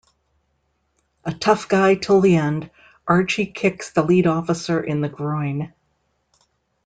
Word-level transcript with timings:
A 1.25 1.31
tough 1.31 1.67
guy 1.69 1.93
till 1.93 2.21
the 2.21 2.35
end, 2.35 2.71
Archie 3.07 3.45
kicks 3.45 3.91
the 3.91 4.01
lead 4.01 4.25
officer 4.25 4.81
in 4.81 5.01
the 5.01 5.09
groin. 5.09 5.73